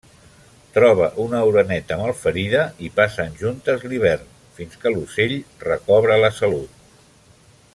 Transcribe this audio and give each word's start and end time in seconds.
Troba 0.77 1.09
una 1.23 1.41
oreneta 1.49 1.97
malferida 1.99 2.63
i 2.87 2.89
passen 2.95 3.37
juntes 3.41 3.85
l'hivern, 3.91 4.33
fins 4.57 4.81
que 4.85 4.95
l'ocell 4.95 5.37
recobra 5.69 6.17
la 6.25 6.33
salut. 6.39 6.83